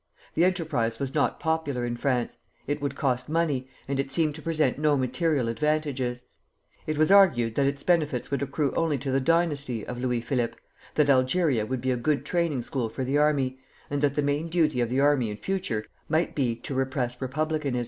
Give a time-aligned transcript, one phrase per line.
[0.33, 2.39] The enterprise was not popular in France.
[2.65, 6.23] It would cost money, and it seemed to present no material advantages.
[6.87, 10.57] It was argued that its benefits would accrue only to the dynasty of Louis Philippe,
[10.95, 13.59] that Algeria would be a good training school for the army,
[13.91, 17.79] and that the main duty of the army in future might be to repress republicanism.